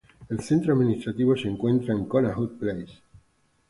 El 0.29 0.39
centro 0.39 0.73
administrativo 0.73 1.35
se 1.37 1.47
encuentra 1.47 1.93
en 1.93 2.05
Connaught 2.05 2.57
Place. 2.57 3.03